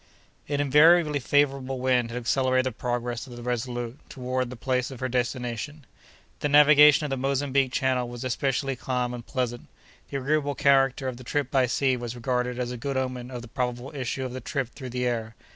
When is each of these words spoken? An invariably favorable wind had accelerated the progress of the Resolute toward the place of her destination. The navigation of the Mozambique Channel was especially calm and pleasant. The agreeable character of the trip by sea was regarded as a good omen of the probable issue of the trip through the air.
An 0.49 0.59
invariably 0.59 1.19
favorable 1.19 1.79
wind 1.79 2.09
had 2.09 2.17
accelerated 2.17 2.65
the 2.65 2.71
progress 2.71 3.27
of 3.27 3.35
the 3.35 3.43
Resolute 3.43 3.99
toward 4.09 4.49
the 4.49 4.55
place 4.55 4.89
of 4.89 4.99
her 4.99 5.07
destination. 5.07 5.85
The 6.39 6.49
navigation 6.49 7.03
of 7.05 7.11
the 7.11 7.17
Mozambique 7.17 7.71
Channel 7.71 8.09
was 8.09 8.23
especially 8.23 8.75
calm 8.75 9.13
and 9.13 9.23
pleasant. 9.23 9.67
The 10.09 10.17
agreeable 10.17 10.55
character 10.55 11.07
of 11.07 11.17
the 11.17 11.23
trip 11.23 11.51
by 11.51 11.67
sea 11.67 11.97
was 11.97 12.15
regarded 12.15 12.57
as 12.57 12.71
a 12.71 12.77
good 12.77 12.97
omen 12.97 13.29
of 13.29 13.43
the 13.43 13.47
probable 13.47 13.93
issue 13.95 14.25
of 14.25 14.33
the 14.33 14.41
trip 14.41 14.69
through 14.69 14.89
the 14.89 15.05
air. 15.05 15.35